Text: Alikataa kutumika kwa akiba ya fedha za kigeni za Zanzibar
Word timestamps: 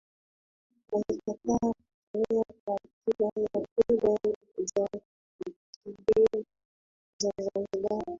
Alikataa 0.93 1.57
kutumika 1.73 2.53
kwa 2.65 2.75
akiba 2.77 3.29
ya 3.43 3.65
fedha 3.75 4.35
za 4.75 4.87
kigeni 5.83 6.45
za 7.23 7.31
Zanzibar 7.37 8.03